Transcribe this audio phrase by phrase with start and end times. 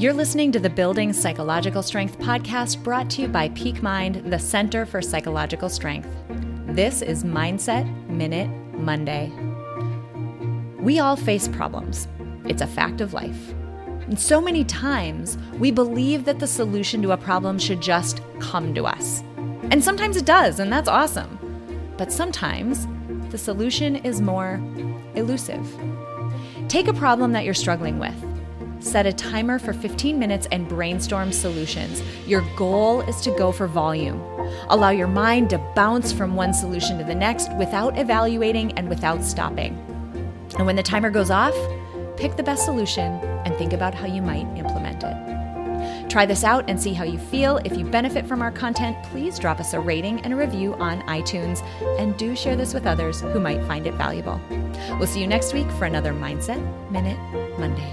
[0.00, 4.38] You're listening to the Building Psychological Strength podcast brought to you by Peak Mind, the
[4.38, 6.08] Center for Psychological Strength.
[6.68, 9.30] This is Mindset Minute Monday.
[10.78, 12.08] We all face problems,
[12.46, 13.52] it's a fact of life.
[14.06, 18.72] And so many times, we believe that the solution to a problem should just come
[18.76, 19.22] to us.
[19.70, 21.38] And sometimes it does, and that's awesome.
[21.98, 22.88] But sometimes,
[23.28, 24.62] the solution is more
[25.14, 25.76] elusive.
[26.68, 28.29] Take a problem that you're struggling with
[28.80, 32.02] Set a timer for 15 minutes and brainstorm solutions.
[32.26, 34.18] Your goal is to go for volume.
[34.68, 39.22] Allow your mind to bounce from one solution to the next without evaluating and without
[39.22, 39.74] stopping.
[40.56, 41.54] And when the timer goes off,
[42.16, 43.12] pick the best solution
[43.44, 46.10] and think about how you might implement it.
[46.10, 47.58] Try this out and see how you feel.
[47.58, 51.02] If you benefit from our content, please drop us a rating and a review on
[51.02, 51.62] iTunes
[52.00, 54.40] and do share this with others who might find it valuable.
[54.98, 56.60] We'll see you next week for another Mindset
[56.90, 57.18] Minute
[57.58, 57.92] Monday.